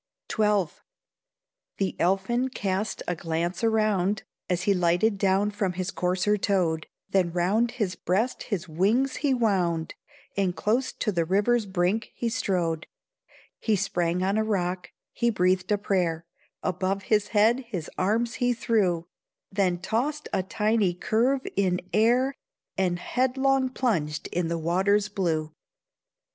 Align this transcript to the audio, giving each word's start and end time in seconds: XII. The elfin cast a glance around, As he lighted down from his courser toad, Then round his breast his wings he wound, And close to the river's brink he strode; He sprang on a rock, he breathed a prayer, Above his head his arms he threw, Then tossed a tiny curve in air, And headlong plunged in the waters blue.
XII. 0.35 0.65
The 1.77 1.95
elfin 1.99 2.49
cast 2.49 3.03
a 3.07 3.15
glance 3.15 3.63
around, 3.63 4.23
As 4.49 4.63
he 4.63 4.73
lighted 4.73 5.19
down 5.19 5.51
from 5.51 5.73
his 5.73 5.91
courser 5.91 6.37
toad, 6.37 6.87
Then 7.11 7.31
round 7.31 7.73
his 7.73 7.93
breast 7.95 8.41
his 8.49 8.67
wings 8.67 9.17
he 9.17 9.35
wound, 9.35 9.93
And 10.35 10.55
close 10.55 10.91
to 10.91 11.11
the 11.11 11.23
river's 11.23 11.67
brink 11.67 12.09
he 12.15 12.29
strode; 12.29 12.87
He 13.59 13.75
sprang 13.75 14.23
on 14.23 14.39
a 14.39 14.43
rock, 14.43 14.89
he 15.13 15.29
breathed 15.29 15.71
a 15.71 15.77
prayer, 15.77 16.25
Above 16.63 17.03
his 17.03 17.27
head 17.27 17.59
his 17.67 17.87
arms 17.95 18.33
he 18.41 18.55
threw, 18.55 19.05
Then 19.51 19.77
tossed 19.77 20.27
a 20.33 20.41
tiny 20.41 20.95
curve 20.95 21.45
in 21.55 21.79
air, 21.93 22.33
And 22.75 22.97
headlong 22.97 23.69
plunged 23.69 24.25
in 24.31 24.47
the 24.47 24.57
waters 24.57 25.09
blue. 25.09 25.53